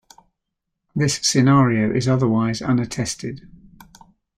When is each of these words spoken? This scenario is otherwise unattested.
This 0.95 1.17
scenario 1.21 1.95
is 1.95 2.07
otherwise 2.07 2.61
unattested. 2.63 3.41